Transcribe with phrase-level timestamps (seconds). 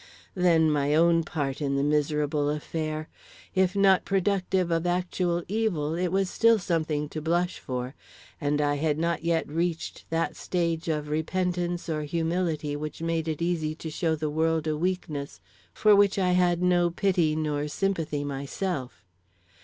[0.33, 3.07] Then, my own part in the miserable affair.
[3.53, 7.93] If not productive of actual evil, it was still something to blush for,
[8.41, 13.43] and I had not yet reached that stage of repentance or humility which made it
[13.43, 15.39] easy to show the world a weakness
[15.71, 19.05] for which I had no pity nor sympathy myself.